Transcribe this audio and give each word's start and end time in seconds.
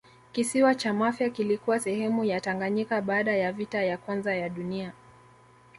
kisiwa 0.31 0.75
cha 0.75 0.93
mafia 0.93 1.29
kilikuwa 1.29 1.79
sehemu 1.79 2.25
ya 2.25 2.41
tanganyika 2.41 3.01
baada 3.01 3.35
ya 3.35 3.53
vita 3.53 3.83
ya 3.83 3.97
kwanza 3.97 4.35
ya 4.35 4.49
dunia 4.49 4.93